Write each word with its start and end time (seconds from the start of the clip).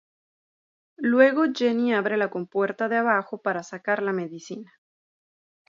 Luego 1.03 1.43
Jenny 1.55 1.93
abre 1.93 2.17
la 2.17 2.31
compuerta 2.31 2.89
de 2.89 2.97
abajo 2.97 3.43
para 3.43 3.61
sacar 3.61 4.01
la 4.01 4.13
medicina. 4.13 4.73